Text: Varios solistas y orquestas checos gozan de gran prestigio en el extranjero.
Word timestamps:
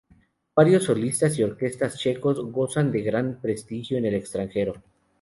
Varios 0.55 0.85
solistas 0.85 1.37
y 1.37 1.43
orquestas 1.43 1.99
checos 1.99 2.39
gozan 2.51 2.91
de 2.91 3.03
gran 3.03 3.39
prestigio 3.39 3.99
en 3.99 4.05
el 4.05 4.15
extranjero. 4.15 4.81